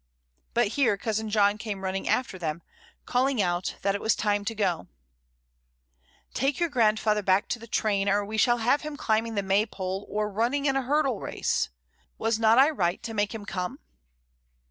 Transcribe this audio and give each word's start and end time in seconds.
But 0.55 0.69
here 0.69 0.97
cousin 0.97 1.29
John 1.29 1.59
came 1.59 1.83
running 1.83 2.09
after 2.09 2.39
them, 2.39 2.63
calling 3.05 3.39
out 3.39 3.75
that 3.83 3.93
it 3.93 4.01
was 4.01 4.15
time 4.15 4.43
to 4.45 4.55
go. 4.55 4.77
40 4.79 4.79
MRS. 4.79 4.79
DYMOND. 4.79 4.89
"Take 6.33 6.59
your 6.59 6.69
grandfather 6.69 7.21
back 7.21 7.47
to 7.49 7.59
the 7.59 7.67
train, 7.67 8.09
or 8.09 8.25
we 8.25 8.37
shall 8.39 8.57
have 8.57 8.81
him 8.81 8.97
climbing 8.97 9.35
the 9.35 9.43
Maypole, 9.43 10.07
or 10.09 10.27
running 10.27 10.65
in 10.65 10.75
a 10.75 10.81
hurdle 10.81 11.19
race. 11.19 11.69
Was 12.17 12.39
not 12.39 12.57
I 12.57 12.71
right 12.71 13.03
to 13.03 13.13
make 13.13 13.35
him 13.35 13.45
come?" 13.45 13.77